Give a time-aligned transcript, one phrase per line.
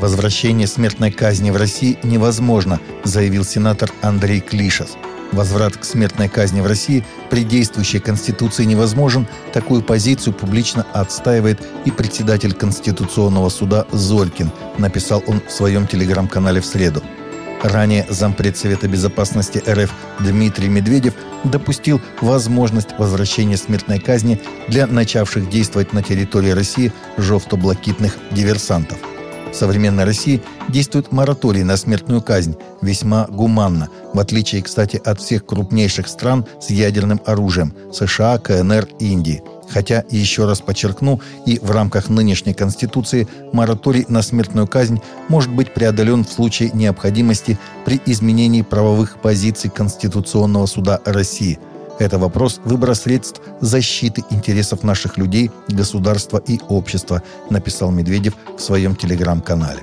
[0.00, 4.90] Возвращение смертной казни в России невозможно, заявил сенатор Андрей Клишес.
[5.32, 9.26] Возврат к смертной казни в России при действующей Конституции невозможен.
[9.54, 16.66] Такую позицию публично отстаивает и председатель Конституционного суда Золькин, написал он в своем телеграм-канале в
[16.66, 17.02] среду.
[17.62, 19.90] Ранее зампред Совета Безопасности РФ
[20.20, 28.98] Дмитрий Медведев допустил возможность возвращения смертной казни для начавших действовать на территории России жовто-блокитных диверсантов.
[29.50, 35.46] В современной России действует мораторий на смертную казнь, весьма гуманно, в отличие, кстати, от всех
[35.46, 42.08] крупнейших стран с ядерным оружием– США, КНР, Индии– Хотя, еще раз подчеркну, и в рамках
[42.08, 49.20] нынешней Конституции мораторий на смертную казнь может быть преодолен в случае необходимости при изменении правовых
[49.20, 51.58] позиций Конституционного суда России.
[51.98, 58.94] Это вопрос выбора средств защиты интересов наших людей, государства и общества, написал Медведев в своем
[58.96, 59.80] телеграм-канале.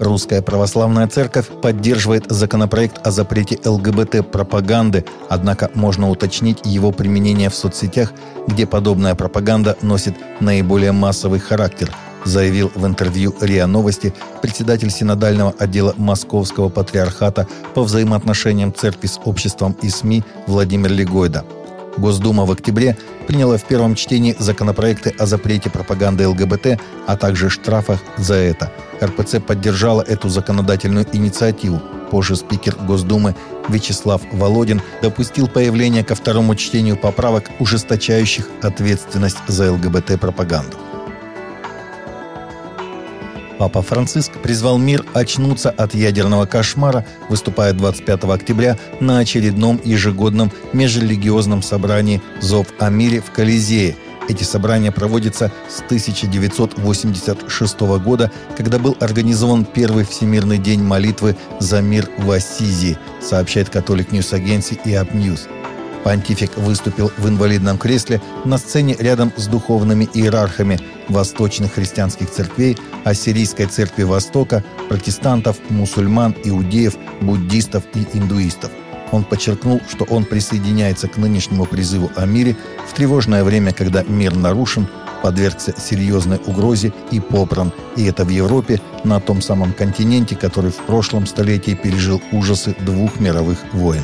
[0.00, 8.12] Русская православная церковь поддерживает законопроект о запрете ЛГБТ-пропаганды, однако можно уточнить его применение в соцсетях,
[8.48, 11.90] где подобная пропаганда носит наиболее массовый характер,
[12.24, 19.76] заявил в интервью РИА Новости председатель синодального отдела Московского патриархата по взаимоотношениям церкви с обществом
[19.82, 21.44] и СМИ Владимир Легойда–
[21.96, 28.00] Госдума в октябре приняла в первом чтении законопроекты о запрете пропаганды ЛГБТ, а также штрафах
[28.16, 28.72] за это.
[29.02, 31.80] РПЦ поддержала эту законодательную инициативу.
[32.10, 33.34] Позже спикер Госдумы
[33.68, 40.76] Вячеслав Володин допустил появление ко второму чтению поправок, ужесточающих ответственность за ЛГБТ-пропаганду.
[43.58, 51.62] Папа Франциск призвал мир очнуться от ядерного кошмара, выступая 25 октября на очередном ежегодном межрелигиозном
[51.62, 53.96] собрании «Зов о мире» в Колизее.
[54.28, 62.08] Эти собрания проводятся с 1986 года, когда был организован первый Всемирный день молитвы за мир
[62.18, 65.46] в Ассизи, сообщает Catholic News Agency и AP News.
[66.04, 70.78] Понтифик выступил в инвалидном кресле на сцене рядом с духовными иерархами
[71.08, 78.70] восточных христианских церквей, Ассирийской церкви Востока, протестантов, мусульман, иудеев, буддистов и индуистов.
[79.12, 84.34] Он подчеркнул, что он присоединяется к нынешнему призыву о мире в тревожное время, когда мир
[84.34, 84.86] нарушен,
[85.22, 87.72] подвергся серьезной угрозе и попран.
[87.96, 93.20] И это в Европе, на том самом континенте, который в прошлом столетии пережил ужасы двух
[93.20, 94.02] мировых войн.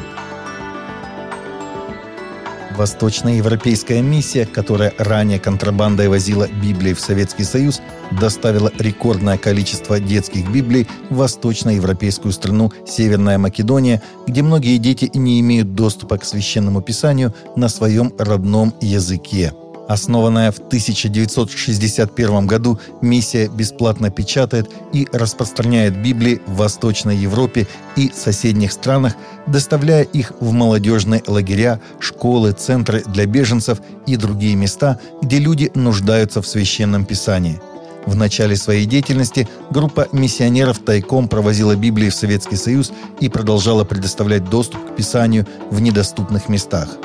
[2.81, 7.83] Восточноевропейская миссия, которая ранее контрабандой возила Библии в Советский Союз,
[8.19, 15.75] доставила рекордное количество детских Библий в восточноевропейскую страну Северная Македония, где многие дети не имеют
[15.75, 19.53] доступа к священному писанию на своем родном языке.
[19.91, 28.71] Основанная в 1961 году, миссия бесплатно печатает и распространяет Библии в Восточной Европе и соседних
[28.71, 29.15] странах,
[29.49, 36.41] доставляя их в молодежные лагеря, школы, центры для беженцев и другие места, где люди нуждаются
[36.41, 37.61] в священном писании.
[38.07, 44.49] В начале своей деятельности группа миссионеров тайком провозила Библии в Советский Союз и продолжала предоставлять
[44.49, 46.91] доступ к Писанию в недоступных местах–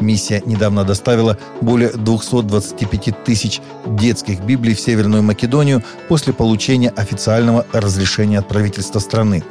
[0.00, 8.38] Миссия недавно доставила более 225 тысяч детских Библий в Северную Македонию после получения официального разрешения
[8.38, 9.42] от правительства страны.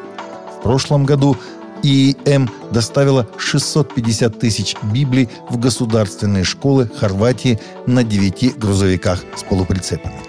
[0.60, 1.38] В прошлом году
[1.84, 10.27] ИИМ доставила 650 тысяч Библий в государственные школы Хорватии на 9 грузовиках с полуприцепами.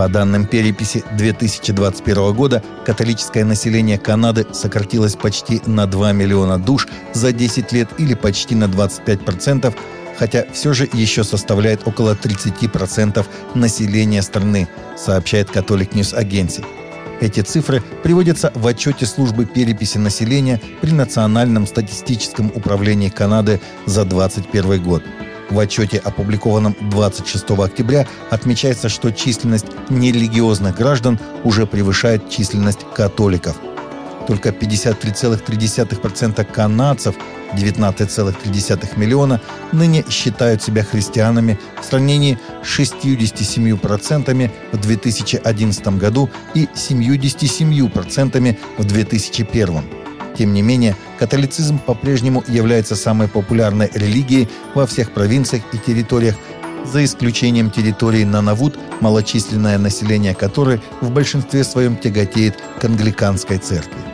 [0.00, 7.32] По данным переписи 2021 года, католическое население Канады сократилось почти на 2 миллиона душ за
[7.32, 9.74] 10 лет или почти на 25%,
[10.18, 16.64] хотя все же еще составляет около 30% населения страны, сообщает Catholic News Agency.
[17.20, 24.82] Эти цифры приводятся в отчете службы переписи населения при Национальном статистическом управлении Канады за 2021
[24.82, 25.02] год–
[25.50, 33.56] в отчете, опубликованном 26 октября, отмечается, что численность нерелигиозных граждан уже превышает численность католиков.
[34.26, 37.16] Только 53,3% канадцев,
[37.54, 39.40] 19,3 миллиона,
[39.72, 49.99] ныне считают себя христианами в сравнении с 67% в 2011 году и 77% в 2001
[50.36, 56.36] тем не менее, католицизм по-прежнему является самой популярной религией во всех провинциях и территориях,
[56.84, 64.09] за исключением территории Нанавуд, малочисленное население которой в большинстве своем тяготеет к англиканской церкви.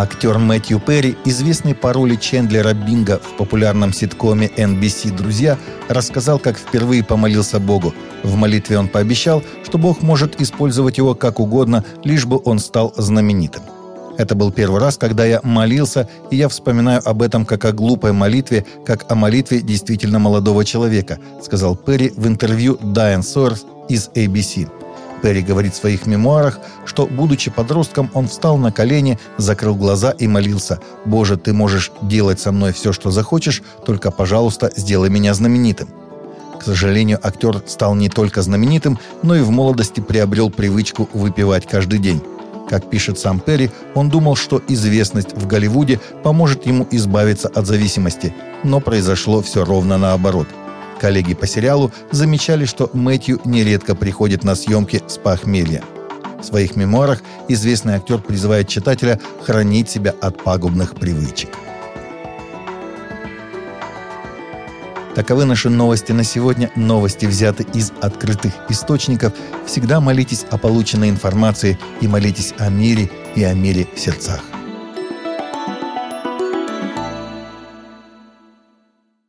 [0.00, 5.58] Актер Мэтью Перри, известный по роли Чендлера Бинга в популярном ситкоме NBC «Друзья»,
[5.90, 7.92] рассказал, как впервые помолился Богу.
[8.22, 12.94] В молитве он пообещал, что Бог может использовать его как угодно, лишь бы он стал
[12.96, 13.60] знаменитым.
[14.16, 18.12] Это был первый раз, когда я молился, и я вспоминаю об этом как о глупой
[18.12, 24.66] молитве, как о молитве действительно молодого человека, сказал Перри в интервью Дайан Сойерс из ABC.
[25.22, 30.26] Перри говорит в своих мемуарах, что, будучи подростком, он встал на колени, закрыл глаза и
[30.26, 35.88] молился «Боже, ты можешь делать со мной все, что захочешь, только, пожалуйста, сделай меня знаменитым».
[36.58, 41.98] К сожалению, актер стал не только знаменитым, но и в молодости приобрел привычку выпивать каждый
[41.98, 42.22] день.
[42.68, 48.34] Как пишет сам Перри, он думал, что известность в Голливуде поможет ему избавиться от зависимости,
[48.62, 50.48] но произошло все ровно наоборот–
[51.00, 55.82] Коллеги по сериалу замечали, что Мэтью нередко приходит на съемки с похмелья.
[56.38, 61.48] В своих мемуарах известный актер призывает читателя хранить себя от пагубных привычек.
[65.14, 66.70] Таковы наши новости на сегодня.
[66.76, 69.32] Новости взяты из открытых источников.
[69.66, 74.42] Всегда молитесь о полученной информации и молитесь о мире и о мире в сердцах.